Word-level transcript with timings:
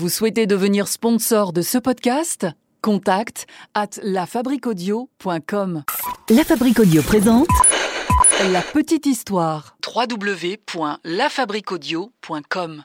Vous 0.00 0.08
souhaitez 0.08 0.46
devenir 0.46 0.88
sponsor 0.88 1.52
de 1.52 1.60
ce 1.60 1.76
podcast? 1.76 2.46
Contact 2.80 3.46
à 3.74 3.84
lafabriquaudio.com. 4.02 5.82
La 6.30 6.42
Fabrique 6.42 6.80
Audio 6.80 7.02
présente 7.02 7.48
La 8.50 8.62
petite 8.62 9.04
histoire. 9.04 9.76
www.lafabriquaudio.com. 9.86 12.84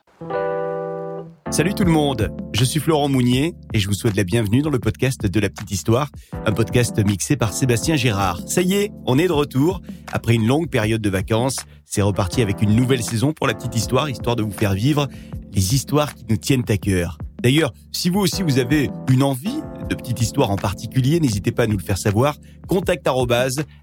Salut 1.52 1.76
tout 1.76 1.84
le 1.84 1.92
monde, 1.92 2.32
je 2.54 2.66
suis 2.66 2.80
Florent 2.80 3.08
Mounier 3.08 3.54
et 3.72 3.80
je 3.80 3.88
vous 3.88 3.94
souhaite 3.94 4.16
la 4.16 4.24
bienvenue 4.24 4.64
dans 4.64 4.72
le 4.72 4.80
podcast 4.80 5.28
de 5.28 5.40
la 5.40 5.50
petite 5.50 5.70
histoire, 5.70 6.10
un 6.46 6.52
podcast 6.52 6.98
mixé 7.06 7.38
par 7.38 7.54
Sébastien 7.54 7.96
Gérard. 7.96 8.42
Ça 8.48 8.64
y 8.64 8.74
est, 8.74 8.92
on 9.06 9.20
est 9.20 9.28
de 9.28 9.32
retour. 9.32 9.82
Après 10.12 10.34
une 10.34 10.48
longue 10.48 10.70
période 10.70 11.02
de 11.02 11.10
vacances, 11.10 11.58
c'est 11.86 12.02
reparti 12.02 12.42
avec 12.42 12.64
une 12.64 12.76
nouvelle 12.76 13.04
saison 13.04 13.32
pour 13.32 13.46
la 13.46 13.54
petite 13.54 13.76
histoire, 13.76 14.10
histoire 14.10 14.36
de 14.36 14.42
vous 14.42 14.52
faire 14.52 14.74
vivre 14.74 15.08
les 15.54 15.76
histoires 15.76 16.16
qui 16.16 16.26
nous 16.28 16.38
tiennent 16.38 16.66
à 16.68 16.78
cœur. 16.78 17.20
D'ailleurs, 17.42 17.74
si 17.92 18.10
vous 18.10 18.22
aussi 18.22 18.42
vous 18.42 18.58
avez 18.58 18.90
une 19.12 19.22
envie 19.22 19.62
de 19.88 19.96
petite 19.96 20.22
histoire 20.22 20.52
en 20.52 20.56
particulier, 20.56 21.20
n'hésitez 21.20 21.52
pas 21.52 21.64
à 21.64 21.68
nous 21.68 21.78
le 21.78 21.84
faire 21.84 21.98
savoir. 21.98 22.36
Contact 22.68 23.08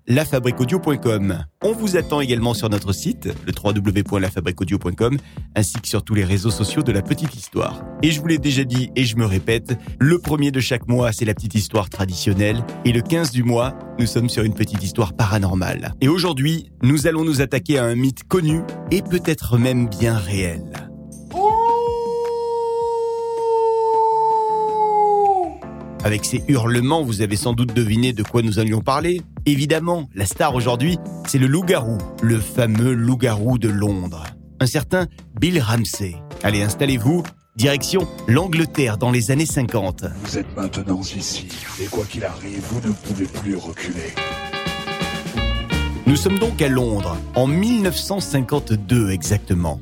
lafabriquaudio.com. 0.08 1.44
On 1.62 1.72
vous 1.72 1.96
attend 1.96 2.20
également 2.20 2.54
sur 2.54 2.68
notre 2.68 2.92
site, 2.92 3.28
le 3.46 3.52
www.lafabriquaudio.com, 3.52 5.18
ainsi 5.54 5.80
que 5.80 5.88
sur 5.88 6.02
tous 6.02 6.14
les 6.14 6.24
réseaux 6.24 6.50
sociaux 6.50 6.82
de 6.82 6.92
la 6.92 7.02
petite 7.02 7.34
histoire. 7.34 7.82
Et 8.02 8.10
je 8.10 8.20
vous 8.20 8.26
l'ai 8.26 8.38
déjà 8.38 8.64
dit 8.64 8.90
et 8.96 9.04
je 9.04 9.16
me 9.16 9.26
répète, 9.26 9.78
le 9.98 10.18
premier 10.18 10.50
de 10.50 10.60
chaque 10.60 10.88
mois, 10.88 11.12
c'est 11.12 11.24
la 11.24 11.34
petite 11.34 11.54
histoire 11.54 11.88
traditionnelle. 11.88 12.64
Et 12.84 12.92
le 12.92 13.02
15 13.02 13.30
du 13.30 13.44
mois, 13.44 13.78
nous 13.98 14.06
sommes 14.06 14.28
sur 14.28 14.42
une 14.42 14.54
petite 14.54 14.82
histoire 14.82 15.12
paranormale. 15.12 15.94
Et 16.00 16.08
aujourd'hui, 16.08 16.70
nous 16.82 17.06
allons 17.06 17.24
nous 17.24 17.40
attaquer 17.40 17.78
à 17.78 17.84
un 17.84 17.94
mythe 17.94 18.24
connu 18.24 18.62
et 18.90 19.02
peut-être 19.02 19.58
même 19.58 19.88
bien 19.88 20.16
réel. 20.16 20.71
Avec 26.04 26.24
ces 26.24 26.42
hurlements, 26.48 27.04
vous 27.04 27.22
avez 27.22 27.36
sans 27.36 27.52
doute 27.52 27.72
deviné 27.74 28.12
de 28.12 28.24
quoi 28.24 28.42
nous 28.42 28.58
allions 28.58 28.80
parler. 28.80 29.22
Évidemment, 29.46 30.08
la 30.14 30.26
star 30.26 30.54
aujourd'hui, 30.54 30.98
c'est 31.28 31.38
le 31.38 31.46
loup-garou, 31.46 31.96
le 32.22 32.40
fameux 32.40 32.92
loup-garou 32.92 33.58
de 33.58 33.68
Londres. 33.68 34.24
Un 34.58 34.66
certain 34.66 35.06
Bill 35.40 35.60
Ramsey. 35.60 36.16
Allez, 36.42 36.62
installez-vous. 36.62 37.22
Direction 37.54 38.08
l'Angleterre 38.26 38.98
dans 38.98 39.10
les 39.10 39.30
années 39.30 39.46
50. 39.46 40.06
Vous 40.24 40.38
êtes 40.38 40.56
maintenant 40.56 41.00
ici, 41.02 41.46
et 41.80 41.86
quoi 41.86 42.04
qu'il 42.04 42.24
arrive, 42.24 42.62
vous 42.70 42.88
ne 42.88 42.92
pouvez 42.94 43.26
plus 43.26 43.56
reculer. 43.56 44.14
Nous 46.06 46.16
sommes 46.16 46.38
donc 46.38 46.60
à 46.62 46.68
Londres, 46.68 47.16
en 47.36 47.46
1952 47.46 49.10
exactement. 49.10 49.80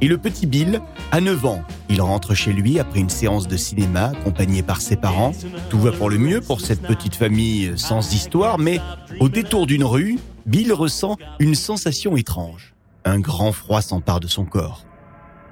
Et 0.00 0.08
le 0.08 0.18
petit 0.18 0.46
Bill 0.46 0.80
a 1.12 1.20
9 1.20 1.46
ans. 1.46 1.62
Il 1.88 2.02
rentre 2.02 2.34
chez 2.34 2.52
lui 2.52 2.78
après 2.78 3.00
une 3.00 3.08
séance 3.08 3.48
de 3.48 3.56
cinéma 3.56 4.06
accompagné 4.06 4.62
par 4.62 4.80
ses 4.80 4.96
parents. 4.96 5.32
Tout 5.70 5.78
va 5.78 5.92
pour 5.92 6.10
le 6.10 6.18
mieux 6.18 6.40
pour 6.40 6.60
cette 6.60 6.82
petite 6.82 7.14
famille 7.14 7.72
sans 7.76 8.12
histoire, 8.12 8.58
mais 8.58 8.80
au 9.20 9.28
détour 9.28 9.66
d'une 9.66 9.84
rue, 9.84 10.18
Bill 10.46 10.72
ressent 10.72 11.16
une 11.38 11.54
sensation 11.54 12.16
étrange. 12.16 12.74
Un 13.04 13.20
grand 13.20 13.52
froid 13.52 13.80
s'empare 13.80 14.20
de 14.20 14.26
son 14.26 14.44
corps. 14.44 14.84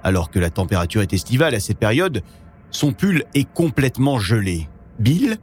Alors 0.02 0.30
que 0.30 0.38
la 0.38 0.50
température 0.50 1.02
est 1.02 1.12
estivale 1.12 1.54
à 1.54 1.60
cette 1.60 1.78
période, 1.78 2.22
son 2.70 2.92
pull 2.92 3.24
est 3.34 3.50
complètement 3.52 4.18
gelé. 4.18 4.68
Bill 4.98 5.36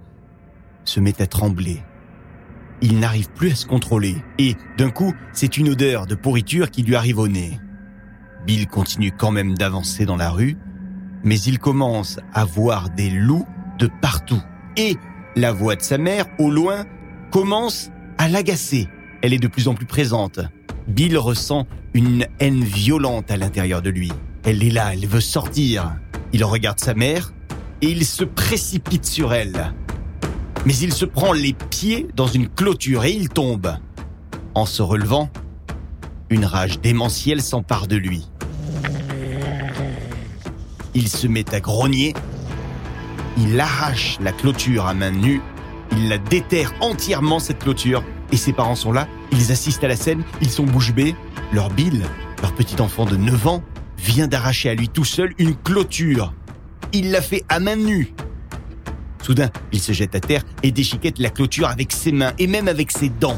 se 0.83 0.99
met 0.99 1.21
à 1.21 1.27
trembler. 1.27 1.81
Il 2.81 2.99
n'arrive 2.99 3.29
plus 3.31 3.51
à 3.51 3.55
se 3.55 3.65
contrôler 3.65 4.15
et, 4.37 4.55
d'un 4.77 4.89
coup, 4.89 5.13
c'est 5.33 5.57
une 5.57 5.69
odeur 5.69 6.07
de 6.07 6.15
pourriture 6.15 6.71
qui 6.71 6.83
lui 6.83 6.95
arrive 6.95 7.19
au 7.19 7.27
nez. 7.27 7.59
Bill 8.45 8.67
continue 8.67 9.11
quand 9.11 9.31
même 9.31 9.57
d'avancer 9.57 10.05
dans 10.05 10.15
la 10.15 10.29
rue, 10.29 10.57
mais 11.23 11.39
il 11.39 11.59
commence 11.59 12.19
à 12.33 12.45
voir 12.45 12.89
des 12.89 13.09
loups 13.09 13.47
de 13.77 13.89
partout. 14.01 14.41
Et 14.77 14.97
la 15.35 15.51
voix 15.51 15.75
de 15.75 15.81
sa 15.81 15.97
mère, 15.97 16.25
au 16.39 16.49
loin, 16.49 16.85
commence 17.31 17.91
à 18.17 18.27
l'agacer. 18.27 18.87
Elle 19.21 19.33
est 19.33 19.39
de 19.39 19.47
plus 19.47 19.67
en 19.67 19.73
plus 19.73 19.85
présente. 19.85 20.39
Bill 20.87 21.17
ressent 21.17 21.67
une 21.93 22.25
haine 22.39 22.63
violente 22.63 23.31
à 23.31 23.37
l'intérieur 23.37 23.81
de 23.81 23.89
lui. 23.89 24.11
Elle 24.43 24.63
est 24.63 24.69
là, 24.69 24.93
elle 24.93 25.05
veut 25.05 25.21
sortir. 25.21 25.95
Il 26.33 26.43
regarde 26.43 26.79
sa 26.79 26.93
mère 26.93 27.33
et 27.81 27.89
il 27.89 28.05
se 28.05 28.23
précipite 28.23 29.05
sur 29.05 29.33
elle. 29.33 29.73
Mais 30.65 30.75
il 30.75 30.93
se 30.93 31.05
prend 31.05 31.33
les 31.33 31.53
pieds 31.53 32.07
dans 32.15 32.27
une 32.27 32.47
clôture 32.49 33.05
et 33.05 33.11
il 33.11 33.29
tombe. 33.29 33.75
En 34.55 34.65
se 34.65 34.81
relevant, 34.81 35.29
une 36.29 36.45
rage 36.45 36.79
démentielle 36.79 37.41
s'empare 37.41 37.87
de 37.87 37.95
lui. 37.95 38.27
Il 40.93 41.07
se 41.07 41.27
met 41.27 41.53
à 41.53 41.59
grogner. 41.59 42.13
Il 43.37 43.59
arrache 43.59 44.17
la 44.21 44.31
clôture 44.31 44.85
à 44.85 44.93
main 44.93 45.11
nue. 45.11 45.41
Il 45.91 46.09
la 46.09 46.17
déterre 46.17 46.73
entièrement, 46.81 47.39
cette 47.39 47.59
clôture. 47.59 48.03
Et 48.31 48.37
ses 48.37 48.53
parents 48.53 48.75
sont 48.75 48.91
là. 48.91 49.07
Ils 49.31 49.51
assistent 49.51 49.83
à 49.83 49.87
la 49.87 49.95
scène. 49.95 50.23
Ils 50.41 50.49
sont 50.49 50.65
bouche 50.65 50.93
bée. 50.93 51.15
Leur 51.51 51.69
Bill, 51.69 52.03
leur 52.41 52.53
petit 52.53 52.79
enfant 52.81 53.05
de 53.05 53.15
9 53.15 53.47
ans, 53.47 53.63
vient 53.97 54.27
d'arracher 54.27 54.69
à 54.69 54.75
lui 54.75 54.89
tout 54.89 55.05
seul 55.05 55.33
une 55.37 55.55
clôture. 55.55 56.33
Il 56.93 57.11
l'a 57.11 57.21
fait 57.21 57.43
à 57.49 57.59
main 57.59 57.75
nue. 57.75 58.13
Soudain, 59.21 59.49
il 59.71 59.79
se 59.79 59.91
jette 59.91 60.15
à 60.15 60.19
terre 60.19 60.43
et 60.63 60.71
déchiquette 60.71 61.19
la 61.19 61.29
clôture 61.29 61.67
avec 61.67 61.91
ses 61.91 62.11
mains 62.11 62.33
et 62.39 62.47
même 62.47 62.67
avec 62.67 62.91
ses 62.91 63.09
dents. 63.09 63.37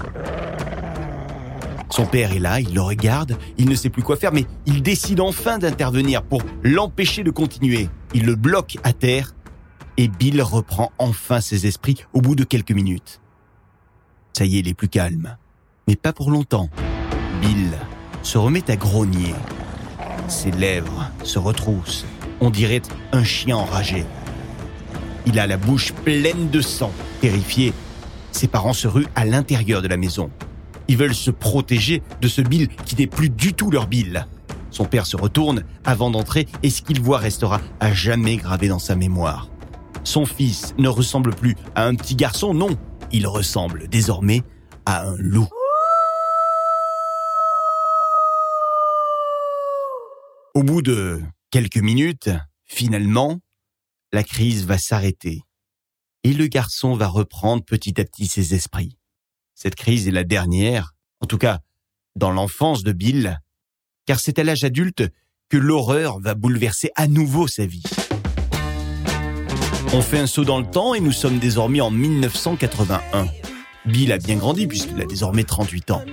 Son 1.91 2.05
père 2.05 2.31
est 2.31 2.39
là, 2.39 2.61
il 2.61 2.73
le 2.73 2.81
regarde, 2.81 3.37
il 3.57 3.69
ne 3.69 3.75
sait 3.75 3.89
plus 3.89 4.01
quoi 4.01 4.15
faire, 4.15 4.31
mais 4.31 4.45
il 4.65 4.81
décide 4.81 5.19
enfin 5.19 5.57
d'intervenir 5.57 6.23
pour 6.23 6.41
l'empêcher 6.63 7.23
de 7.23 7.31
continuer. 7.31 7.89
Il 8.13 8.25
le 8.25 8.35
bloque 8.35 8.77
à 8.83 8.93
terre 8.93 9.35
et 9.97 10.07
Bill 10.07 10.41
reprend 10.41 10.91
enfin 10.97 11.41
ses 11.41 11.67
esprits 11.67 12.05
au 12.13 12.21
bout 12.21 12.35
de 12.35 12.45
quelques 12.45 12.71
minutes. 12.71 13.19
Ça 14.31 14.45
y 14.45 14.55
est, 14.55 14.59
il 14.59 14.69
est 14.69 14.73
plus 14.73 14.87
calme. 14.87 15.37
Mais 15.85 15.97
pas 15.97 16.13
pour 16.13 16.31
longtemps. 16.31 16.69
Bill 17.41 17.71
se 18.23 18.37
remet 18.37 18.71
à 18.71 18.77
grogner. 18.77 19.35
Ses 20.29 20.51
lèvres 20.51 21.11
se 21.23 21.39
retroussent. 21.39 22.05
On 22.39 22.49
dirait 22.49 22.81
un 23.11 23.25
chien 23.25 23.57
enragé. 23.57 24.05
Il 25.25 25.39
a 25.39 25.45
la 25.45 25.57
bouche 25.57 25.91
pleine 25.91 26.49
de 26.49 26.61
sang. 26.61 26.93
Terrifié, 27.19 27.73
ses 28.31 28.47
parents 28.47 28.73
se 28.73 28.87
ruent 28.87 29.07
à 29.15 29.25
l'intérieur 29.25 29.81
de 29.81 29.89
la 29.89 29.97
maison. 29.97 30.31
Ils 30.91 30.97
veulent 30.97 31.15
se 31.15 31.31
protéger 31.31 32.03
de 32.19 32.27
ce 32.27 32.41
Bill 32.41 32.67
qui 32.67 32.97
n'est 32.97 33.07
plus 33.07 33.29
du 33.29 33.53
tout 33.53 33.71
leur 33.71 33.87
Bill. 33.87 34.27
Son 34.71 34.83
père 34.83 35.05
se 35.05 35.15
retourne 35.15 35.63
avant 35.85 36.11
d'entrer 36.11 36.49
et 36.63 36.69
ce 36.69 36.81
qu'il 36.81 36.99
voit 36.99 37.17
restera 37.17 37.61
à 37.79 37.93
jamais 37.93 38.35
gravé 38.35 38.67
dans 38.67 38.77
sa 38.77 38.97
mémoire. 38.97 39.49
Son 40.03 40.25
fils 40.25 40.75
ne 40.77 40.89
ressemble 40.89 41.33
plus 41.33 41.55
à 41.75 41.85
un 41.85 41.95
petit 41.95 42.17
garçon, 42.17 42.53
non, 42.53 42.77
il 43.13 43.25
ressemble 43.25 43.87
désormais 43.87 44.43
à 44.85 45.07
un 45.07 45.15
loup. 45.15 45.47
Au 50.55 50.63
bout 50.63 50.81
de 50.81 51.21
quelques 51.51 51.77
minutes, 51.77 52.31
finalement, 52.65 53.39
la 54.11 54.25
crise 54.25 54.65
va 54.65 54.77
s'arrêter 54.77 55.39
et 56.25 56.33
le 56.33 56.47
garçon 56.47 56.95
va 56.95 57.07
reprendre 57.07 57.63
petit 57.63 58.01
à 58.01 58.03
petit 58.03 58.27
ses 58.27 58.55
esprits. 58.55 58.97
Cette 59.55 59.75
crise 59.75 60.07
est 60.07 60.11
la 60.11 60.23
dernière, 60.23 60.93
en 61.19 61.27
tout 61.27 61.37
cas 61.37 61.59
dans 62.15 62.31
l'enfance 62.31 62.83
de 62.83 62.91
Bill, 62.91 63.39
car 64.05 64.19
c'est 64.19 64.39
à 64.39 64.43
l'âge 64.43 64.63
adulte 64.63 65.03
que 65.49 65.57
l'horreur 65.57 66.19
va 66.19 66.33
bouleverser 66.33 66.91
à 66.95 67.07
nouveau 67.07 67.47
sa 67.47 67.65
vie. 67.65 67.83
On 69.93 70.01
fait 70.01 70.19
un 70.19 70.27
saut 70.27 70.45
dans 70.45 70.59
le 70.59 70.65
temps 70.65 70.93
et 70.93 70.99
nous 71.01 71.11
sommes 71.11 71.39
désormais 71.39 71.81
en 71.81 71.91
1981. 71.91 73.27
Bill 73.85 74.11
a 74.11 74.17
bien 74.17 74.37
grandi 74.37 74.67
puisqu'il 74.67 75.01
a 75.01 75.05
désormais 75.05 75.43
38 75.43 75.91
ans. 75.91 76.03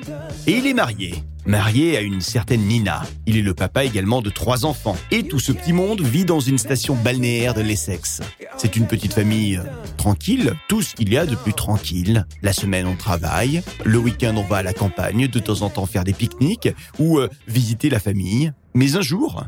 Et 0.47 0.53
il 0.53 0.67
est 0.67 0.75
marié. 0.75 1.23
Marié 1.47 1.97
à 1.97 2.01
une 2.01 2.21
certaine 2.21 2.63
Nina. 2.63 3.03
Il 3.27 3.37
est 3.37 3.43
le 3.43 3.55
papa 3.55 3.85
également 3.85 4.21
de 4.21 4.31
trois 4.31 4.65
enfants. 4.65 4.97
Et 5.11 5.23
tout 5.23 5.39
ce 5.39 5.53
petit 5.53 5.73
monde 5.73 6.01
vit 6.01 6.25
dans 6.25 6.41
une 6.41 6.59
station 6.59 6.97
balnéaire 6.97 7.55
de 7.55 7.61
l'Essex. 7.61 8.21
C'est 8.59 8.75
une 8.75 8.89
petite 8.89 9.13
famille 9.13 9.57
euh, 9.57 9.63
tranquille, 9.97 10.53
tout 10.69 10.83
ce 10.83 10.97
qu'il 10.97 11.13
y 11.13 11.17
a 11.17 11.27
de 11.27 11.37
plus 11.37 11.53
tranquille. 11.53 12.27
La 12.43 12.53
semaine 12.53 12.89
on 12.89 12.97
travaille, 12.97 13.63
le 13.85 13.99
week-end 13.99 14.35
on 14.37 14.43
va 14.43 14.57
à 14.57 14.63
la 14.65 14.73
campagne, 14.73 15.29
de 15.29 15.39
temps 15.39 15.63
en 15.63 15.71
temps 15.71 15.87
faire 15.87 16.03
des 16.03 16.13
pique-niques 16.13 16.69
ou 16.99 17.21
euh, 17.21 17.29
visiter 17.47 17.89
la 17.89 18.01
famille. 18.01 18.53
Mais 18.75 18.97
un 18.97 19.01
jour, 19.01 19.45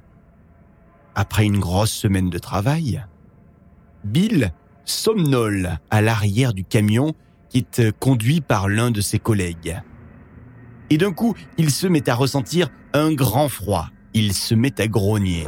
après 1.17 1.45
une 1.45 1.59
grosse 1.59 1.91
semaine 1.91 2.31
de 2.31 2.39
travail, 2.39 3.05
Bill 4.05 4.53
somnole 4.85 5.81
à 5.91 6.03
l'arrière 6.03 6.55
du 6.55 6.63
camion 6.63 7.15
qui 7.49 7.59
est 7.59 7.81
euh, 7.81 7.91
conduit 7.99 8.41
par 8.41 8.69
l'un 8.69 8.93
de 8.93 9.01
ses 9.01 9.19
collègues. 9.19 9.77
Et 10.89 10.99
d'un 10.99 11.13
coup, 11.13 11.35
il 11.59 11.71
se 11.71 11.89
met 11.89 12.09
à 12.09 12.15
ressentir 12.15 12.69
un 12.93 13.13
grand 13.13 13.49
froid. 13.49 13.89
Il 14.15 14.35
se 14.35 14.55
met 14.55 14.81
à 14.81 14.87
grogner. 14.87 15.47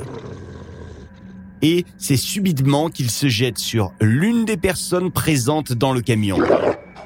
Et 1.62 1.85
c'est 1.97 2.17
subitement 2.17 2.91
qu'il 2.91 3.11
se 3.11 3.29
jette 3.29 3.59
sur 3.59 3.93
l'une 4.00 4.44
des 4.44 4.56
personnes 4.56 5.12
présentes 5.12 5.73
dans 5.73 5.93
le 5.93 6.00
camion. 6.00 6.38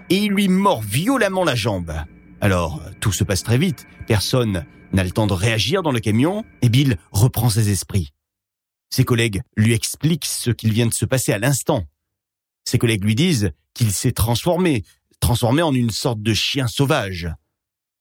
Et 0.08 0.16
il 0.16 0.32
lui 0.32 0.48
mord 0.48 0.80
violemment 0.80 1.44
la 1.44 1.54
jambe. 1.54 1.92
Alors, 2.40 2.82
tout 3.00 3.12
se 3.12 3.22
passe 3.22 3.42
très 3.42 3.58
vite. 3.58 3.86
Personne 4.06 4.64
n'a 4.92 5.04
le 5.04 5.10
temps 5.10 5.26
de 5.26 5.34
réagir 5.34 5.82
dans 5.82 5.92
le 5.92 6.00
camion. 6.00 6.42
Et 6.62 6.70
Bill 6.70 6.96
reprend 7.12 7.50
ses 7.50 7.68
esprits. 7.68 8.14
Ses 8.88 9.04
collègues 9.04 9.42
lui 9.56 9.74
expliquent 9.74 10.24
ce 10.24 10.50
qu'il 10.50 10.72
vient 10.72 10.86
de 10.86 10.94
se 10.94 11.04
passer 11.04 11.32
à 11.32 11.38
l'instant. 11.38 11.84
Ses 12.64 12.78
collègues 12.78 13.04
lui 13.04 13.14
disent 13.14 13.50
qu'il 13.74 13.92
s'est 13.92 14.12
transformé, 14.12 14.84
transformé 15.20 15.60
en 15.60 15.74
une 15.74 15.90
sorte 15.90 16.22
de 16.22 16.32
chien 16.32 16.66
sauvage. 16.66 17.28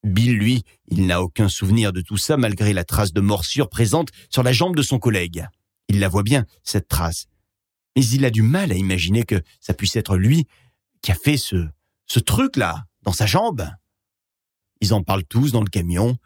Bill, 0.06 0.38
lui, 0.38 0.64
il 0.88 1.06
n'a 1.06 1.22
aucun 1.22 1.50
souvenir 1.50 1.92
de 1.92 2.02
tout 2.02 2.18
ça 2.18 2.38
malgré 2.38 2.72
la 2.72 2.86
trace 2.86 3.12
de 3.12 3.22
morsure 3.22 3.70
présente 3.70 4.10
sur 4.30 4.44
la 4.44 4.54
jambe 4.54 4.76
de 4.76 4.84
son 4.84 5.00
collègue. 5.00 5.48
Il 5.90 6.00
la 6.00 6.08
voit 6.08 6.24
bien, 6.24 6.46
cette 6.64 6.88
trace. 6.88 7.28
Mais 7.96 8.06
il 8.06 8.26
a 8.26 8.30
du 8.30 8.42
mal 8.42 8.72
à 8.72 8.76
imaginer 8.76 9.24
que 9.24 9.42
ça 9.60 9.74
puisse 9.74 9.96
être 9.96 10.18
lui 10.18 10.48
qui 11.02 11.12
a 11.12 11.16
fait 11.16 11.38
ce, 11.38 11.70
truc-là, 12.20 12.86
dans 13.04 13.14
sa 13.14 13.26
jambe. 13.26 13.70
Ils 14.82 14.94
en 14.94 15.04
parlent 15.04 15.24
tous 15.24 15.52
dans 15.52 15.62
le 15.62 15.70
camion, 15.70 16.18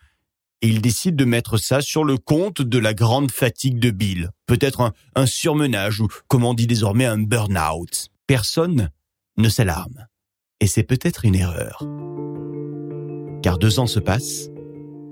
et 0.62 0.68
ils 0.68 0.82
décident 0.82 1.16
de 1.16 1.26
mettre 1.26 1.58
ça 1.58 1.82
sur 1.82 2.04
le 2.04 2.18
compte 2.18 2.62
de 2.62 2.80
la 2.80 2.94
grande 2.94 3.32
fatigue 3.32 3.80
de 3.80 3.92
Bill. 3.92 4.30
Peut-être 4.46 4.82
un, 4.82 4.94
un 5.16 5.26
surmenage, 5.26 6.02
ou 6.02 6.08
comme 6.28 6.46
on 6.46 6.54
dit 6.54 6.68
désormais 6.68 7.06
un 7.06 7.18
burn-out. 7.18 8.08
Personne 8.28 8.90
ne 9.38 9.50
s'alarme. 9.50 10.08
Et 10.60 10.68
c'est 10.68 10.84
peut-être 10.84 11.26
une 11.26 11.36
erreur. 11.36 11.84
Car 13.42 13.58
deux 13.58 13.80
ans 13.80 13.88
se 13.88 14.00
passent. 14.00 14.50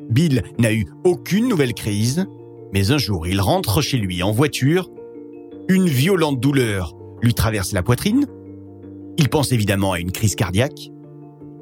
Bill 0.09 0.44
n'a 0.59 0.73
eu 0.73 0.88
aucune 1.03 1.47
nouvelle 1.47 1.73
crise, 1.73 2.25
mais 2.73 2.91
un 2.91 2.97
jour 2.97 3.27
il 3.27 3.41
rentre 3.41 3.81
chez 3.81 3.97
lui 3.97 4.23
en 4.23 4.31
voiture. 4.31 4.89
Une 5.69 5.87
violente 5.87 6.39
douleur 6.39 6.95
lui 7.21 7.33
traverse 7.33 7.71
la 7.71 7.83
poitrine. 7.83 8.25
Il 9.17 9.29
pense 9.29 9.51
évidemment 9.51 9.93
à 9.93 9.99
une 9.99 10.11
crise 10.11 10.35
cardiaque. 10.35 10.91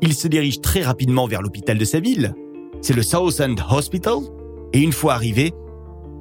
Il 0.02 0.14
se 0.14 0.28
dirige 0.28 0.62
très 0.62 0.82
rapidement 0.82 1.28
vers 1.28 1.42
l'hôpital 1.42 1.78
de 1.78 1.86
sa 1.86 2.00
ville. 2.00 2.34
C'est 2.82 2.94
le 2.94 3.02
South 3.02 3.40
End 3.40 3.56
Hospital. 3.72 4.20
Et 4.74 4.82
une 4.82 4.92
fois 4.92 5.14
arrivé, 5.14 5.54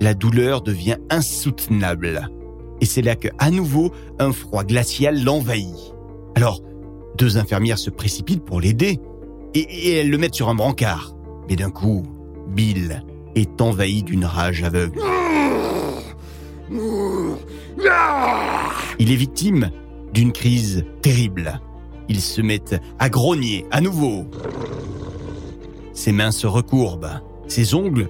la 0.01 0.15
douleur 0.15 0.63
devient 0.63 0.97
insoutenable. 1.11 2.31
Et 2.81 2.87
c'est 2.87 3.03
là 3.03 3.17
que, 3.17 3.29
à 3.39 3.51
nouveau, 3.51 3.91
un 4.19 4.33
froid 4.33 4.65
glacial 4.65 5.23
l'envahit. 5.23 5.95
Alors, 6.37 6.63
deux 7.17 7.39
infirmières 7.39 7.79
se 7.79 7.91
précipitent 7.91 8.45
pour 8.45 8.61
l'aider 8.61 9.01
et, 9.55 9.97
elles 9.97 10.11
le 10.11 10.19
mettent 10.19 10.35
sur 10.35 10.49
un 10.49 10.55
brancard. 10.55 11.15
Mais 11.49 11.57
d'un 11.57 11.71
coup, 11.71 12.03
Bill 12.49 13.03
est 13.35 13.61
envahi 13.61 14.03
d'une 14.03 14.25
rage 14.25 14.63
aveugle. 14.63 15.01
Il 18.99 19.13
est 19.13 19.17
victime 19.17 19.71
d'une 20.13 20.33
crise 20.33 20.85
terrible. 21.03 21.61
Il 22.09 22.21
se 22.21 22.41
met 22.41 22.63
à 22.99 23.09
grogner 23.09 23.67
à 23.71 23.81
nouveau. 23.81 24.27
Ses 25.93 26.13
mains 26.13 26.31
se 26.31 26.47
recourbent. 26.47 27.21
Ses 27.49 27.75
ongles 27.75 28.09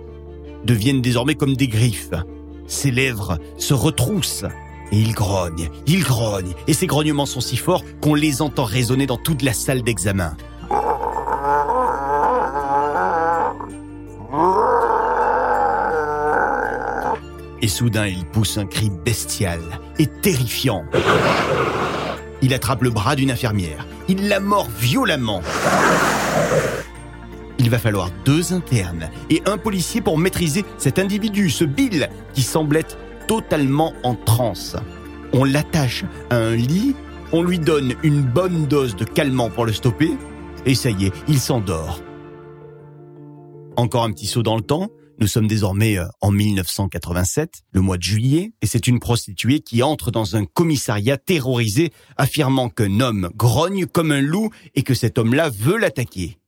deviennent 0.65 1.03
désormais 1.03 1.35
comme 1.35 1.56
des 1.56 1.69
griffes. 1.69 2.15
Ses 2.67 2.91
lèvres 2.91 3.38
se 3.56 3.75
retroussent. 3.75 4.44
Et 4.93 4.99
il 4.99 5.12
grogne, 5.12 5.70
il 5.87 6.05
grogne, 6.05 6.53
et 6.69 6.75
ses 6.75 6.87
grognements 6.87 7.27
sont 7.27 7.41
si 7.41 7.56
forts 7.56 7.82
qu'on 8.00 8.15
les 8.15 8.43
entend 8.43 8.65
résonner 8.65 9.06
dans 9.06 9.17
toute 9.17 9.43
la 9.43 9.53
salle 9.53 9.82
d'examen. 9.82 10.37
Et 17.65 17.69
soudain, 17.69 18.07
il 18.07 18.27
pousse 18.27 18.59
un 18.59 18.67
cri 18.67 18.91
bestial 18.91 19.59
et 19.99 20.07
terrifiant. 20.07 20.85
Il 22.43 22.53
attrape 22.53 22.83
le 22.83 22.91
bras 22.91 23.17
d'une 23.17 23.31
infirmière. 23.31 23.87
Il 24.07 24.29
la 24.29 24.39
mord 24.39 24.69
violemment. 24.79 25.41
Il 27.59 27.71
va 27.71 27.79
falloir 27.79 28.11
deux 28.27 28.53
internes 28.53 29.09
et 29.31 29.41
un 29.47 29.57
policier 29.57 30.03
pour 30.03 30.19
maîtriser 30.19 30.67
cet 30.77 30.99
individu, 30.99 31.49
ce 31.49 31.65
Bill, 31.65 32.11
qui 32.35 32.43
semble 32.43 32.77
être 32.77 32.99
totalement 33.29 33.95
en 34.03 34.15
transe. 34.15 34.77
On 35.33 35.45
l'attache 35.45 36.05
à 36.29 36.37
un 36.37 36.57
lit, 36.57 36.95
on 37.33 37.43
lui 37.43 37.59
donne 37.59 37.95
une 38.03 38.21
bonne 38.21 38.67
dose 38.67 38.95
de 38.95 39.05
calmant 39.05 39.49
pour 39.49 39.65
le 39.65 39.73
stopper, 39.73 40.11
et 40.67 40.75
ça 40.75 40.91
y 40.91 41.07
est, 41.07 41.15
il 41.29 41.39
s'endort. 41.41 42.03
Encore 43.79 44.05
un 44.05 44.13
petit 44.13 44.27
saut 44.27 44.43
dans 44.43 44.57
le 44.57 44.63
temps, 44.63 44.91
nous 45.19 45.27
sommes 45.27 45.47
désormais 45.47 45.99
euh, 45.99 46.07
en 46.21 46.31
1987, 46.31 47.63
le 47.73 47.81
mois 47.81 47.97
de 47.97 48.03
juillet, 48.03 48.53
et 48.63 48.67
c'est 48.67 48.87
une 48.87 49.01
prostituée 49.01 49.61
qui 49.61 49.83
entre 49.83 50.11
dans 50.11 50.37
un 50.37 50.45
commissariat 50.45 51.17
terrorisé, 51.17 51.93
affirmant 52.17 52.69
qu'un 52.69 53.01
homme 53.01 53.31
grogne 53.37 53.87
comme 53.87 54.13
un 54.13 54.21
loup 54.21 54.51
et 54.75 54.83
que 54.83 54.95
cet 54.95 55.19
homme-là 55.19 55.51
veut 55.51 55.77
l'attaquer. 55.77 56.39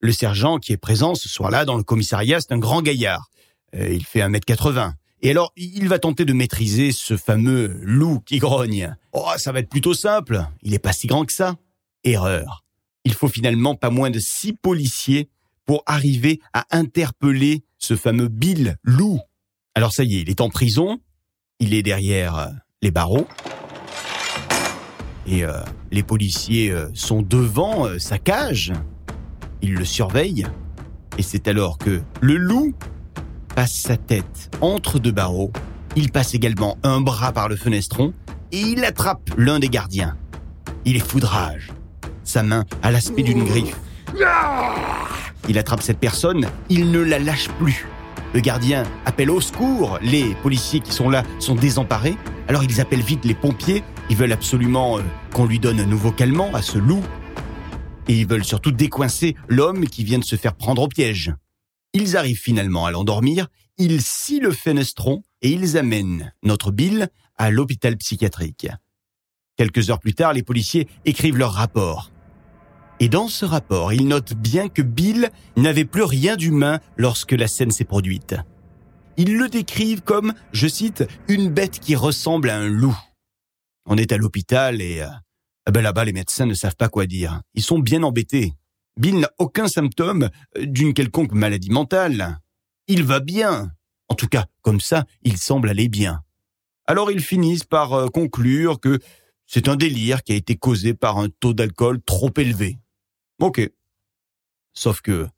Le 0.00 0.12
sergent 0.12 0.58
qui 0.58 0.72
est 0.72 0.76
présent 0.76 1.14
ce 1.14 1.28
soir-là 1.28 1.64
dans 1.64 1.76
le 1.76 1.82
commissariat, 1.82 2.40
c'est 2.40 2.52
un 2.52 2.58
grand 2.58 2.82
gaillard. 2.82 3.30
Euh, 3.74 3.88
il 3.92 4.04
fait 4.04 4.20
1m80. 4.20 4.92
Et 5.22 5.30
alors, 5.30 5.52
il 5.56 5.88
va 5.88 5.98
tenter 5.98 6.24
de 6.24 6.32
maîtriser 6.34 6.92
ce 6.92 7.16
fameux 7.16 7.78
loup 7.82 8.20
qui 8.20 8.38
grogne. 8.38 8.94
Oh, 9.12 9.26
ça 9.38 9.50
va 9.50 9.60
être 9.60 9.70
plutôt 9.70 9.94
simple. 9.94 10.44
Il 10.62 10.72
n'est 10.72 10.78
pas 10.78 10.92
si 10.92 11.06
grand 11.06 11.24
que 11.24 11.32
ça. 11.32 11.56
Erreur. 12.04 12.64
Il 13.04 13.14
faut 13.14 13.28
finalement 13.28 13.74
pas 13.74 13.90
moins 13.90 14.10
de 14.10 14.18
six 14.18 14.52
policiers 14.52 15.30
pour 15.64 15.82
arriver 15.86 16.40
à 16.52 16.66
interpeller 16.70 17.64
ce 17.86 17.94
fameux 17.94 18.26
Bill 18.26 18.78
Loup. 18.82 19.20
Alors 19.76 19.92
ça 19.92 20.02
y 20.02 20.16
est, 20.16 20.22
il 20.22 20.30
est 20.30 20.40
en 20.40 20.48
prison, 20.48 20.98
il 21.60 21.72
est 21.72 21.84
derrière 21.84 22.36
euh, 22.36 22.46
les 22.82 22.90
barreaux, 22.90 23.28
et 25.24 25.44
euh, 25.44 25.60
les 25.92 26.02
policiers 26.02 26.72
euh, 26.72 26.88
sont 26.94 27.22
devant 27.22 27.86
sa 28.00 28.18
cage, 28.18 28.72
ils 29.62 29.74
le 29.74 29.84
surveillent, 29.84 30.48
et 31.16 31.22
c'est 31.22 31.46
alors 31.46 31.78
que 31.78 32.02
le 32.20 32.36
loup 32.36 32.74
passe 33.54 33.74
sa 33.74 33.96
tête 33.96 34.50
entre 34.60 34.98
deux 34.98 35.12
barreaux, 35.12 35.52
il 35.94 36.10
passe 36.10 36.34
également 36.34 36.78
un 36.82 37.00
bras 37.00 37.32
par 37.32 37.48
le 37.48 37.54
fenestron, 37.54 38.12
et 38.50 38.58
il 38.58 38.84
attrape 38.84 39.30
l'un 39.36 39.60
des 39.60 39.68
gardiens. 39.68 40.16
Il 40.84 40.96
est 40.96 41.06
foudrage, 41.08 41.70
sa 42.24 42.42
main 42.42 42.64
a 42.82 42.90
l'aspect 42.90 43.22
d'une 43.22 43.44
griffe. 43.44 43.78
Il 45.48 45.58
attrape 45.58 45.82
cette 45.82 45.98
personne, 45.98 46.46
il 46.68 46.90
ne 46.90 47.00
la 47.00 47.18
lâche 47.18 47.48
plus. 47.58 47.86
Le 48.34 48.40
gardien 48.40 48.82
appelle 49.04 49.30
au 49.30 49.40
secours, 49.40 49.98
les 50.02 50.34
policiers 50.42 50.80
qui 50.80 50.92
sont 50.92 51.08
là 51.08 51.22
sont 51.38 51.54
désemparés, 51.54 52.16
alors 52.48 52.64
ils 52.64 52.80
appellent 52.80 53.02
vite 53.02 53.24
les 53.24 53.34
pompiers, 53.34 53.82
ils 54.10 54.16
veulent 54.16 54.32
absolument 54.32 54.98
euh, 54.98 55.02
qu'on 55.32 55.46
lui 55.46 55.58
donne 55.58 55.80
un 55.80 55.86
nouveau 55.86 56.10
calmant 56.10 56.52
à 56.52 56.62
ce 56.62 56.78
loup, 56.78 57.02
et 58.08 58.14
ils 58.14 58.26
veulent 58.26 58.44
surtout 58.44 58.72
décoincer 58.72 59.36
l'homme 59.48 59.86
qui 59.86 60.04
vient 60.04 60.18
de 60.18 60.24
se 60.24 60.36
faire 60.36 60.54
prendre 60.54 60.82
au 60.82 60.88
piège. 60.88 61.32
Ils 61.92 62.16
arrivent 62.16 62.40
finalement 62.40 62.86
à 62.86 62.90
l'endormir, 62.90 63.46
ils 63.78 64.02
scient 64.02 64.40
le 64.40 64.52
fenestron 64.52 65.22
et 65.42 65.50
ils 65.50 65.76
amènent 65.76 66.32
notre 66.42 66.70
Bill 66.70 67.08
à 67.36 67.50
l'hôpital 67.50 67.96
psychiatrique. 67.96 68.68
Quelques 69.56 69.90
heures 69.90 70.00
plus 70.00 70.14
tard, 70.14 70.32
les 70.32 70.42
policiers 70.42 70.88
écrivent 71.04 71.38
leur 71.38 71.52
rapport. 71.52 72.10
Et 72.98 73.08
dans 73.08 73.28
ce 73.28 73.44
rapport, 73.44 73.92
il 73.92 74.08
note 74.08 74.32
bien 74.32 74.68
que 74.68 74.80
Bill 74.80 75.30
n'avait 75.56 75.84
plus 75.84 76.02
rien 76.02 76.36
d'humain 76.36 76.80
lorsque 76.96 77.32
la 77.32 77.46
scène 77.46 77.70
s'est 77.70 77.84
produite. 77.84 78.36
Ils 79.18 79.36
le 79.36 79.48
décrivent 79.48 80.02
comme, 80.02 80.32
je 80.52 80.66
cite, 80.66 81.04
une 81.28 81.50
bête 81.50 81.78
qui 81.78 81.94
ressemble 81.94 82.48
à 82.48 82.56
un 82.56 82.68
loup. 82.68 82.96
On 83.86 83.98
est 83.98 84.12
à 84.12 84.16
l'hôpital 84.16 84.80
et 84.80 85.02
euh, 85.02 85.08
ah 85.66 85.70
ben 85.70 85.82
là-bas 85.82 86.04
les 86.04 86.12
médecins 86.12 86.46
ne 86.46 86.54
savent 86.54 86.76
pas 86.76 86.88
quoi 86.88 87.06
dire. 87.06 87.42
Ils 87.54 87.62
sont 87.62 87.78
bien 87.78 88.02
embêtés. 88.02 88.54
Bill 88.98 89.20
n'a 89.20 89.30
aucun 89.38 89.68
symptôme 89.68 90.30
euh, 90.56 90.64
d'une 90.64 90.94
quelconque 90.94 91.32
maladie 91.32 91.70
mentale. 91.70 92.38
Il 92.88 93.04
va 93.04 93.20
bien. 93.20 93.72
En 94.08 94.14
tout 94.14 94.28
cas, 94.28 94.46
comme 94.62 94.80
ça, 94.80 95.04
il 95.22 95.36
semble 95.36 95.68
aller 95.68 95.88
bien. 95.88 96.22
Alors 96.86 97.10
ils 97.10 97.22
finissent 97.22 97.64
par 97.64 97.92
euh, 97.92 98.08
conclure 98.08 98.80
que 98.80 99.00
c'est 99.46 99.68
un 99.68 99.76
délire 99.76 100.22
qui 100.22 100.32
a 100.32 100.36
été 100.36 100.56
causé 100.56 100.94
par 100.94 101.18
un 101.18 101.28
taux 101.28 101.52
d'alcool 101.52 102.00
trop 102.02 102.30
élevé. 102.36 102.78
Ok. 103.38 103.60
Sauf 104.72 105.00
que 105.00 105.28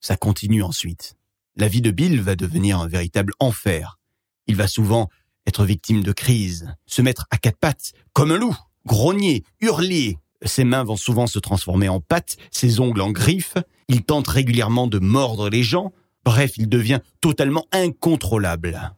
ça 0.00 0.16
continue 0.16 0.62
ensuite. 0.62 1.16
La 1.56 1.68
vie 1.68 1.80
de 1.80 1.90
Bill 1.90 2.20
va 2.20 2.36
devenir 2.36 2.80
un 2.80 2.88
véritable 2.88 3.32
enfer. 3.38 3.98
Il 4.46 4.56
va 4.56 4.66
souvent 4.66 5.08
être 5.46 5.64
victime 5.64 6.02
de 6.02 6.12
crises, 6.12 6.74
se 6.86 7.02
mettre 7.02 7.26
à 7.30 7.38
quatre 7.38 7.58
pattes, 7.58 7.92
comme 8.12 8.32
un 8.32 8.36
loup, 8.36 8.56
grogner, 8.86 9.44
hurler. 9.60 10.18
Ses 10.44 10.64
mains 10.64 10.84
vont 10.84 10.96
souvent 10.96 11.26
se 11.26 11.38
transformer 11.38 11.88
en 11.88 12.00
pattes, 12.00 12.36
ses 12.50 12.80
ongles 12.80 13.00
en 13.00 13.10
griffes. 13.10 13.58
Il 13.88 14.02
tente 14.04 14.28
régulièrement 14.28 14.86
de 14.86 14.98
mordre 14.98 15.50
les 15.50 15.62
gens. 15.62 15.92
Bref, 16.24 16.52
il 16.56 16.68
devient 16.68 17.00
totalement 17.20 17.66
incontrôlable. 17.72 18.92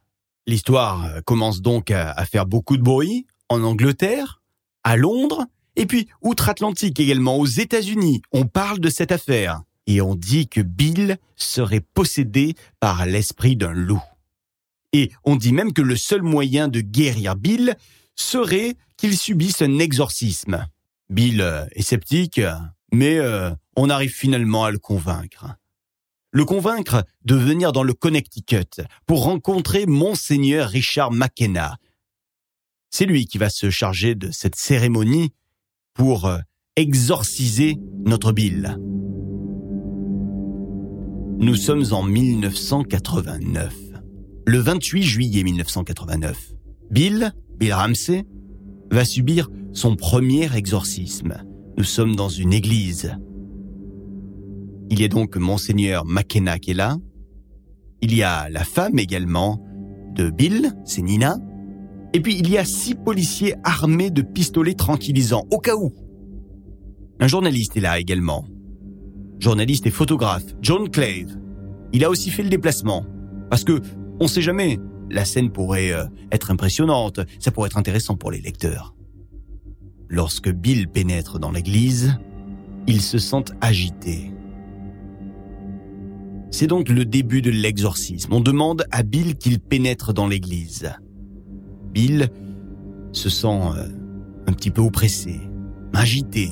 L'histoire 0.47 1.23
commence 1.25 1.61
donc 1.61 1.91
à 1.91 2.25
faire 2.25 2.47
beaucoup 2.47 2.77
de 2.77 2.83
bruit 2.83 3.27
en 3.49 3.63
Angleterre, 3.63 4.43
à 4.85 4.97
Londres, 4.97 5.45
et 5.77 5.87
puis, 5.87 6.09
outre-Atlantique 6.21 7.01
également, 7.01 7.37
aux 7.37 7.47
États-Unis, 7.47 8.23
on 8.33 8.47
parle 8.47 8.79
de 8.79 8.91
cette 8.91 9.13
affaire. 9.13 9.63
Et 9.87 10.01
on 10.01 10.15
dit 10.15 10.49
que 10.49 10.61
Bill 10.61 11.19
serait 11.37 11.81
possédé 11.81 12.55
par 12.79 13.07
l'esprit 13.07 13.57
d'un 13.57 13.73
loup. 13.73 14.03
Et 14.93 15.11
on 15.25 15.37
dit 15.37 15.53
même 15.53 15.73
que 15.73 15.83
le 15.83 15.97
seul 15.97 16.23
moyen 16.23 16.69
de 16.69 16.81
guérir 16.81 17.37
Bill 17.37 17.77
serait 18.15 18.77
qu'il 18.97 19.17
subisse 19.17 19.63
un 19.63 19.79
exorcisme. 19.79 20.67
Bill 21.09 21.67
est 21.73 21.83
sceptique, 21.83 22.41
mais 22.93 23.17
euh, 23.19 23.51
on 23.75 23.91
arrive 23.91 24.13
finalement 24.13 24.65
à 24.65 24.71
le 24.71 24.79
convaincre. 24.79 25.57
le 26.35 26.45
convaincre 26.47 27.05
de 27.25 27.35
venir 27.35 27.73
dans 27.73 27.83
le 27.83 27.93
Connecticut 27.93 28.83
pour 29.07 29.25
rencontrer 29.25 29.85
Monseigneur 29.85 30.69
Richard 30.69 31.11
McKenna. 31.11 31.77
C'est 32.89 33.05
lui 33.05 33.27
qui 33.27 33.39
va 33.39 33.51
se 33.51 33.69
charger 33.69 34.15
de 34.15 34.31
cette 34.31 34.57
cérémonie 34.57 35.33
pour 35.95 36.27
euh, 36.27 36.39
exorciser 36.77 37.77
notre 38.05 38.33
Bill. 38.33 38.79
Nous 41.39 41.57
sommes 41.57 41.85
en 41.93 42.03
1989. 42.03 43.75
Le 44.47 44.59
28 44.59 45.03
juillet 45.03 45.43
1989. 45.43 46.53
Bill, 46.91 47.33
Bill 47.59 47.73
Ramsey, 47.73 48.25
va 48.91 49.05
subir 49.05 49.49
son 49.73 49.97
premier 49.97 50.55
exorcisme. 50.55 51.35
Nous 51.77 51.85
sommes 51.85 52.17
dans 52.17 52.29
une 52.29 52.53
église. 52.53 53.17
Il 54.91 55.01
y 55.01 55.05
a 55.05 55.09
donc 55.09 55.37
Monseigneur 55.37 56.05
McKenna 56.05 56.59
qui 56.59 56.73
est 56.73 56.75
là. 56.75 56.97
Il 58.03 58.15
y 58.15 58.23
a 58.23 58.49
la 58.51 58.65
femme 58.65 58.99
également 58.99 59.65
de 60.15 60.31
Bill, 60.31 60.73
c'est 60.85 61.03
Nina. 61.03 61.39
Et 62.15 62.21
puis 62.21 62.37
il 62.39 62.51
y 62.51 62.59
a 62.59 62.65
six 62.65 62.95
policiers 62.95 63.55
armés 63.65 64.11
de 64.11 64.23
pistolets 64.23 64.75
tranquillisants, 64.75 65.47
au 65.51 65.59
cas 65.59 65.77
où. 65.77 65.93
Un 67.21 67.29
journaliste 67.29 67.77
est 67.77 67.81
là 67.81 67.99
également. 67.99 68.45
Journaliste 69.39 69.87
et 69.87 69.91
photographe, 69.91 70.45
John 70.61 70.89
Clave. 70.91 71.39
Il 71.93 72.05
a 72.05 72.11
aussi 72.11 72.31
fait 72.31 72.43
le 72.43 72.49
déplacement. 72.49 73.07
Parce 73.51 73.65
que, 73.65 73.81
on 74.21 74.29
sait 74.29 74.43
jamais, 74.43 74.79
la 75.11 75.25
scène 75.25 75.51
pourrait 75.51 75.93
euh, 75.93 76.05
être 76.31 76.51
impressionnante, 76.51 77.21
ça 77.39 77.51
pourrait 77.51 77.67
être 77.67 77.77
intéressant 77.77 78.17
pour 78.17 78.31
les 78.31 78.41
lecteurs. 78.41 78.95
Lorsque 80.09 80.51
Bill 80.51 80.89
pénètre 80.89 81.39
dans 81.39 81.51
l'église, 81.51 82.19
il 82.87 83.01
se 83.01 83.19
sent 83.19 83.45
agité. 83.61 84.33
C'est 86.51 86.67
donc 86.67 86.89
le 86.89 87.05
début 87.05 87.41
de 87.41 87.51
l'exorcisme. 87.51 88.33
On 88.33 88.41
demande 88.41 88.85
à 88.91 89.03
Bill 89.03 89.37
qu'il 89.37 89.59
pénètre 89.59 90.13
dans 90.13 90.27
l'église. 90.27 90.93
Bill 91.93 92.29
se 93.13 93.29
sent 93.29 93.47
euh, 93.47 93.89
un 94.47 94.53
petit 94.53 94.71
peu 94.71 94.81
oppressé, 94.81 95.41
agité. 95.93 96.51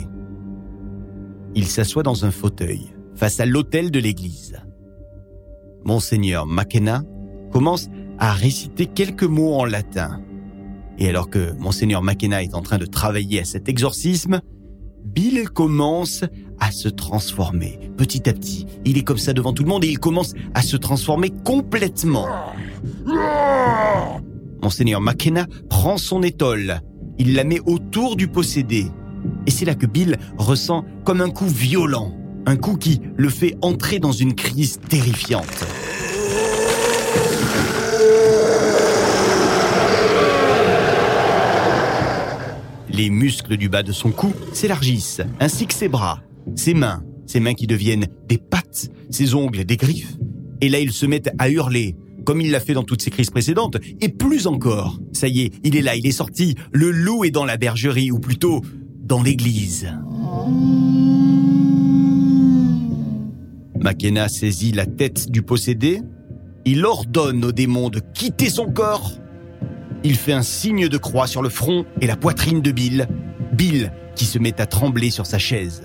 Il 1.54 1.66
s'assoit 1.66 2.02
dans 2.02 2.24
un 2.24 2.30
fauteuil 2.30 2.92
face 3.14 3.40
à 3.40 3.46
l'autel 3.46 3.90
de 3.90 3.98
l'église. 3.98 4.56
Monseigneur 5.84 6.46
McKenna 6.46 7.02
commence 7.50 7.88
à 8.18 8.32
réciter 8.32 8.86
quelques 8.86 9.24
mots 9.24 9.54
en 9.54 9.64
latin. 9.64 10.20
Et 10.98 11.08
alors 11.08 11.30
que 11.30 11.52
Monseigneur 11.58 12.02
McKenna 12.02 12.42
est 12.42 12.54
en 12.54 12.60
train 12.60 12.78
de 12.78 12.84
travailler 12.84 13.40
à 13.40 13.44
cet 13.44 13.68
exorcisme, 13.68 14.40
Bill 15.02 15.48
commence 15.48 16.24
à 16.60 16.70
se 16.70 16.88
transformer. 16.88 17.78
Petit 17.96 18.28
à 18.28 18.34
petit, 18.34 18.66
il 18.84 18.98
est 18.98 19.02
comme 19.02 19.18
ça 19.18 19.32
devant 19.32 19.54
tout 19.54 19.62
le 19.62 19.70
monde 19.70 19.84
et 19.84 19.88
il 19.88 19.98
commence 19.98 20.34
à 20.52 20.60
se 20.60 20.76
transformer 20.76 21.30
complètement. 21.44 22.26
Monseigneur 24.62 25.00
McKenna 25.00 25.46
prend 25.68 25.96
son 25.96 26.22
étole. 26.22 26.80
Il 27.18 27.34
la 27.34 27.44
met 27.44 27.60
autour 27.64 28.16
du 28.16 28.28
possédé. 28.28 28.86
Et 29.46 29.50
c'est 29.50 29.64
là 29.64 29.74
que 29.74 29.86
Bill 29.86 30.16
ressent 30.38 30.84
comme 31.04 31.20
un 31.20 31.30
coup 31.30 31.46
violent. 31.46 32.14
Un 32.46 32.56
coup 32.56 32.76
qui 32.76 33.00
le 33.16 33.28
fait 33.28 33.56
entrer 33.62 33.98
dans 33.98 34.12
une 34.12 34.34
crise 34.34 34.78
terrifiante. 34.88 35.64
Les 42.90 43.08
muscles 43.08 43.56
du 43.56 43.68
bas 43.68 43.82
de 43.82 43.92
son 43.92 44.10
cou 44.10 44.32
s'élargissent, 44.52 45.22
ainsi 45.38 45.66
que 45.66 45.74
ses 45.74 45.88
bras, 45.88 46.20
ses 46.54 46.74
mains, 46.74 47.02
ses 47.26 47.40
mains 47.40 47.54
qui 47.54 47.66
deviennent 47.66 48.08
des 48.28 48.36
pattes, 48.36 48.90
ses 49.10 49.34
ongles 49.34 49.64
des 49.64 49.76
griffes. 49.76 50.16
Et 50.60 50.68
là, 50.68 50.80
il 50.80 50.92
se 50.92 51.06
met 51.06 51.22
à 51.38 51.48
hurler, 51.48 51.96
comme 52.24 52.40
il 52.40 52.50
l'a 52.50 52.60
fait 52.60 52.74
dans 52.74 52.82
toutes 52.82 53.02
ses 53.02 53.10
crises 53.10 53.30
précédentes, 53.30 53.76
et 54.00 54.08
plus 54.08 54.46
encore. 54.46 54.98
Ça 55.12 55.28
y 55.28 55.42
est, 55.42 55.52
il 55.64 55.76
est 55.76 55.82
là, 55.82 55.96
il 55.96 56.06
est 56.06 56.12
sorti, 56.12 56.54
le 56.72 56.90
loup 56.90 57.24
est 57.24 57.30
dans 57.30 57.44
la 57.44 57.56
bergerie, 57.56 58.10
ou 58.10 58.18
plutôt 58.18 58.62
dans 59.02 59.22
l'église. 59.22 59.92
McKenna 63.80 64.28
saisit 64.28 64.72
la 64.72 64.86
tête 64.86 65.30
du 65.30 65.42
possédé, 65.42 66.02
il 66.64 66.84
ordonne 66.84 67.44
au 67.44 67.52
démon 67.52 67.88
de 67.88 68.00
quitter 68.14 68.50
son 68.50 68.70
corps 68.70 69.20
il 70.02 70.16
fait 70.16 70.32
un 70.32 70.42
signe 70.42 70.88
de 70.88 70.96
croix 70.96 71.26
sur 71.26 71.42
le 71.42 71.50
front 71.50 71.84
et 72.00 72.06
la 72.06 72.16
poitrine 72.16 72.62
de 72.62 72.72
Bill. 72.72 73.06
Bill 73.52 73.92
qui 74.14 74.24
se 74.24 74.38
met 74.38 74.60
à 74.60 74.66
trembler 74.66 75.10
sur 75.10 75.26
sa 75.26 75.38
chaise. 75.38 75.82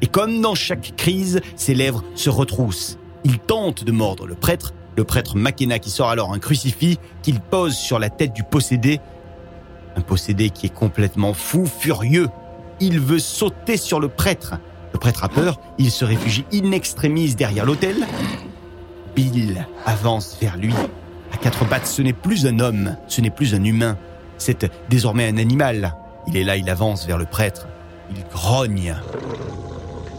Et 0.00 0.06
comme 0.06 0.40
dans 0.40 0.54
chaque 0.54 0.96
crise, 0.96 1.40
ses 1.56 1.74
lèvres 1.74 2.04
se 2.14 2.30
retroussent. 2.30 2.98
Il 3.24 3.38
tente 3.38 3.84
de 3.84 3.92
mordre 3.92 4.26
le 4.26 4.34
prêtre, 4.34 4.72
le 4.98 5.04
prêtre 5.04 5.36
McKenna 5.36 5.78
qui 5.78 5.90
sort 5.90 6.10
alors 6.10 6.32
un 6.32 6.40
crucifix 6.40 6.98
qu'il 7.22 7.38
pose 7.38 7.76
sur 7.76 8.00
la 8.00 8.10
tête 8.10 8.32
du 8.32 8.42
possédé. 8.42 9.00
Un 9.94 10.00
possédé 10.00 10.50
qui 10.50 10.66
est 10.66 10.74
complètement 10.74 11.34
fou, 11.34 11.66
furieux. 11.66 12.28
Il 12.80 12.98
veut 12.98 13.20
sauter 13.20 13.76
sur 13.76 14.00
le 14.00 14.08
prêtre. 14.08 14.56
Le 14.92 14.98
prêtre 14.98 15.22
a 15.22 15.28
peur, 15.28 15.60
il 15.78 15.92
se 15.92 16.04
réfugie 16.04 16.44
in 16.52 16.72
extremis 16.72 17.36
derrière 17.36 17.64
l'autel. 17.64 17.94
Bill 19.14 19.64
avance 19.86 20.36
vers 20.40 20.56
lui 20.56 20.74
à 21.32 21.36
quatre 21.36 21.64
pattes, 21.64 21.86
ce 21.86 22.02
n'est 22.02 22.12
plus 22.12 22.44
un 22.44 22.58
homme, 22.58 22.96
ce 23.06 23.20
n'est 23.20 23.30
plus 23.30 23.54
un 23.54 23.62
humain, 23.62 23.96
c'est 24.36 24.68
désormais 24.90 25.28
un 25.28 25.36
animal. 25.36 25.94
Il 26.26 26.36
est 26.36 26.42
là, 26.42 26.56
il 26.56 26.68
avance 26.68 27.06
vers 27.06 27.18
le 27.18 27.26
prêtre, 27.26 27.68
il 28.10 28.24
grogne. 28.32 28.96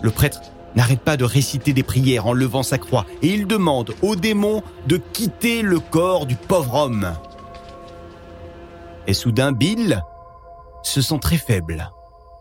Le 0.01 0.09
prêtre 0.09 0.39
n'arrête 0.75 1.01
pas 1.01 1.17
de 1.17 1.23
réciter 1.23 1.73
des 1.73 1.83
prières 1.83 2.27
en 2.27 2.33
levant 2.33 2.63
sa 2.63 2.77
croix 2.77 3.05
et 3.21 3.27
il 3.27 3.47
demande 3.47 3.93
au 4.01 4.15
démon 4.15 4.63
de 4.87 4.97
quitter 4.97 5.61
le 5.61 5.79
corps 5.79 6.25
du 6.25 6.35
pauvre 6.35 6.75
homme. 6.75 7.13
Et 9.07 9.13
soudain, 9.13 9.51
Bill 9.51 10.03
se 10.83 11.01
sent 11.01 11.19
très 11.19 11.37
faible. 11.37 11.89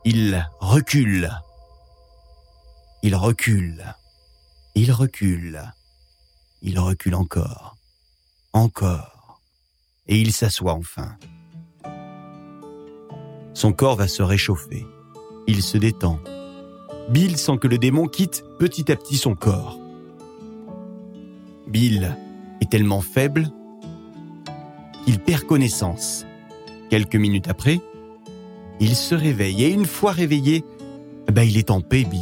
Il 0.05 0.49
recule. 0.61 1.31
Il 3.03 3.15
recule. 3.15 3.85
Il 4.75 4.93
recule. 4.93 5.63
Il 6.63 6.79
recule 6.79 7.15
encore. 7.15 7.77
Encore. 8.53 9.41
Et 10.07 10.19
il 10.19 10.33
s'assoit 10.33 10.73
enfin. 10.73 11.17
Son 13.55 13.73
corps 13.73 13.97
va 13.97 14.09
se 14.09 14.23
réchauffer. 14.23 14.87
Il 15.47 15.63
se 15.63 15.79
détend. 15.79 16.21
Bill 17.09 17.39
sent 17.39 17.59
que 17.59 17.69
le 17.69 17.79
démon 17.79 18.07
quitte 18.07 18.45
petit 18.59 18.93
à 18.93 18.97
petit 18.97 19.17
son 19.17 19.35
corps. 19.35 19.79
Bill 21.67 22.17
est 22.61 22.71
tellement 22.71 23.01
faible 23.01 23.51
qu'il 25.05 25.19
perd 25.19 25.45
connaissance. 25.45 26.27
Quelques 26.91 27.17
minutes 27.17 27.49
après, 27.49 27.81
il 28.81 28.95
se 28.95 29.15
réveille 29.15 29.65
et 29.65 29.71
une 29.71 29.87
fois 29.87 30.13
réveillé, 30.13 30.65
ben 31.33 31.43
il 31.43 31.57
est 31.57 31.71
en 31.71 31.81
paix, 31.81 32.05
Bill. 32.05 32.21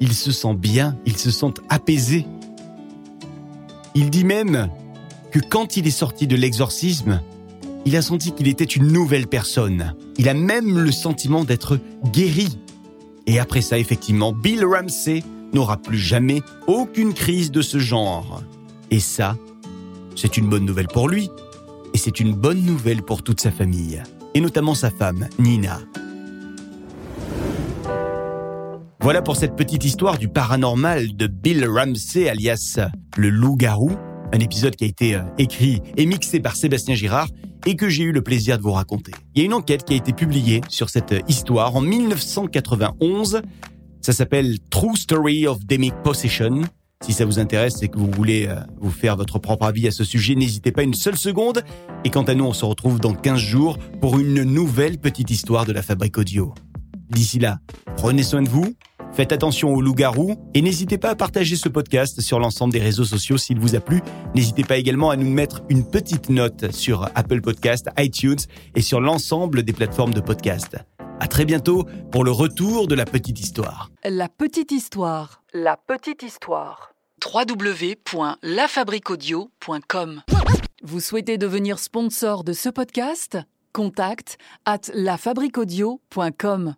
Il 0.00 0.14
se 0.14 0.32
sent 0.32 0.54
bien, 0.54 0.96
il 1.04 1.16
se 1.16 1.30
sent 1.30 1.54
apaisé. 1.68 2.26
Il 3.94 4.08
dit 4.08 4.24
même 4.24 4.70
que 5.30 5.40
quand 5.40 5.76
il 5.76 5.86
est 5.86 5.90
sorti 5.90 6.26
de 6.26 6.36
l'exorcisme, 6.36 7.20
il 7.84 7.96
a 7.96 8.02
senti 8.02 8.32
qu'il 8.32 8.48
était 8.48 8.64
une 8.64 8.90
nouvelle 8.90 9.26
personne. 9.26 9.94
Il 10.16 10.28
a 10.28 10.34
même 10.34 10.78
le 10.78 10.92
sentiment 10.92 11.44
d'être 11.44 11.78
guéri. 12.12 12.58
Et 13.26 13.38
après 13.38 13.60
ça, 13.60 13.78
effectivement, 13.78 14.32
Bill 14.32 14.64
Ramsey 14.64 15.22
n'aura 15.52 15.76
plus 15.76 15.98
jamais 15.98 16.42
aucune 16.66 17.14
crise 17.14 17.50
de 17.50 17.62
ce 17.62 17.78
genre. 17.78 18.42
Et 18.90 19.00
ça, 19.00 19.36
c'est 20.16 20.36
une 20.36 20.48
bonne 20.48 20.64
nouvelle 20.64 20.88
pour 20.88 21.08
lui, 21.08 21.30
et 21.94 21.98
c'est 21.98 22.20
une 22.20 22.34
bonne 22.34 22.62
nouvelle 22.62 23.02
pour 23.02 23.22
toute 23.22 23.40
sa 23.40 23.50
famille, 23.50 24.02
et 24.34 24.40
notamment 24.40 24.74
sa 24.74 24.90
femme, 24.90 25.28
Nina. 25.38 25.80
Voilà 29.02 29.22
pour 29.22 29.36
cette 29.36 29.56
petite 29.56 29.84
histoire 29.84 30.18
du 30.18 30.28
paranormal 30.28 31.16
de 31.16 31.26
Bill 31.26 31.66
Ramsey 31.66 32.28
alias 32.28 32.78
le 33.16 33.30
loup-garou, 33.30 33.92
un 34.32 34.40
épisode 34.40 34.76
qui 34.76 34.84
a 34.84 34.86
été 34.86 35.14
euh, 35.14 35.22
écrit 35.38 35.80
et 35.96 36.04
mixé 36.04 36.38
par 36.38 36.54
Sébastien 36.54 36.94
Girard 36.94 37.28
et 37.66 37.76
que 37.76 37.88
j'ai 37.88 38.04
eu 38.04 38.12
le 38.12 38.22
plaisir 38.22 38.58
de 38.58 38.62
vous 38.62 38.72
raconter. 38.72 39.12
Il 39.34 39.40
y 39.40 39.42
a 39.42 39.46
une 39.46 39.54
enquête 39.54 39.84
qui 39.84 39.94
a 39.94 39.96
été 39.96 40.12
publiée 40.12 40.60
sur 40.68 40.90
cette 40.90 41.14
histoire 41.28 41.76
en 41.76 41.80
1991. 41.80 43.42
Ça 44.00 44.12
s'appelle 44.12 44.58
True 44.70 44.96
Story 44.96 45.46
of 45.46 45.64
Demic 45.66 45.94
Possession. 46.02 46.62
Si 47.02 47.14
ça 47.14 47.24
vous 47.24 47.38
intéresse 47.38 47.82
et 47.82 47.88
que 47.88 47.98
vous 47.98 48.10
voulez 48.10 48.46
euh, 48.46 48.56
vous 48.78 48.90
faire 48.90 49.16
votre 49.16 49.38
propre 49.38 49.64
avis 49.64 49.88
à 49.88 49.90
ce 49.90 50.04
sujet, 50.04 50.34
n'hésitez 50.34 50.70
pas 50.70 50.82
une 50.82 50.92
seule 50.92 51.16
seconde. 51.16 51.62
Et 52.04 52.10
quant 52.10 52.24
à 52.24 52.34
nous, 52.34 52.44
on 52.44 52.52
se 52.52 52.66
retrouve 52.66 53.00
dans 53.00 53.14
15 53.14 53.38
jours 53.38 53.78
pour 54.00 54.18
une 54.18 54.42
nouvelle 54.42 54.98
petite 54.98 55.30
histoire 55.30 55.64
de 55.64 55.72
la 55.72 55.82
fabrique 55.82 56.18
audio. 56.18 56.52
D'ici 57.08 57.38
là, 57.38 57.58
prenez 57.96 58.22
soin 58.22 58.42
de 58.42 58.50
vous, 58.50 58.74
Faites 59.12 59.32
attention 59.32 59.74
aux 59.74 59.80
loups-garous 59.82 60.36
et 60.54 60.62
n'hésitez 60.62 60.96
pas 60.98 61.10
à 61.10 61.16
partager 61.16 61.56
ce 61.56 61.68
podcast 61.68 62.20
sur 62.20 62.38
l'ensemble 62.38 62.72
des 62.72 62.78
réseaux 62.78 63.02
sociaux 63.04 63.36
s'il 63.38 63.58
vous 63.58 63.74
a 63.74 63.80
plu. 63.80 64.02
N'hésitez 64.34 64.62
pas 64.64 64.76
également 64.78 65.10
à 65.10 65.16
nous 65.16 65.28
mettre 65.28 65.62
une 65.68 65.84
petite 65.88 66.28
note 66.30 66.70
sur 66.72 67.08
Apple 67.14 67.40
Podcast, 67.40 67.88
iTunes 67.98 68.38
et 68.76 68.82
sur 68.82 69.00
l'ensemble 69.00 69.62
des 69.64 69.72
plateformes 69.72 70.14
de 70.14 70.20
podcast. 70.20 70.76
À 71.18 71.26
très 71.26 71.44
bientôt 71.44 71.84
pour 72.12 72.22
le 72.24 72.30
retour 72.30 72.86
de 72.86 72.94
la 72.94 73.04
petite 73.04 73.40
histoire. 73.40 73.90
La 74.04 74.28
petite 74.28 74.70
histoire. 74.72 75.42
La 75.52 75.76
petite 75.76 76.22
histoire. 76.22 76.92
www.lafabriquaudio.com 77.22 80.22
Vous 80.82 81.00
souhaitez 81.00 81.36
devenir 81.36 81.78
sponsor 81.78 82.42
de 82.44 82.54
ce 82.54 82.70
podcast? 82.70 83.36
Contact 83.72 84.38
at 84.64 84.80
lafabriquaudio.com 84.94 86.74